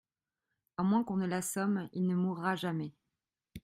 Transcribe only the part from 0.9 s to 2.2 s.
qu’on ne l’assomme, il ne